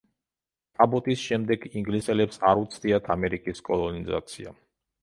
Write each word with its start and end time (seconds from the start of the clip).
კაბოტის 0.79 1.25
შემდეგ 1.25 1.67
ინგლისელებს 1.83 2.43
არ 2.53 2.63
უცდიათ 2.65 3.13
ამერიკის 3.19 3.67
კოლონიზაცია. 3.71 4.61